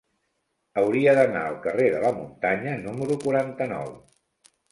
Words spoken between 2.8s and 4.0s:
número quaranta-nou.